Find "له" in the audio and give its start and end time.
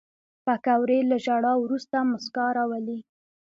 1.09-1.17